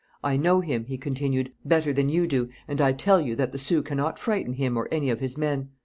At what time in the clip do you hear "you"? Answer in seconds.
2.09-2.25, 3.21-3.35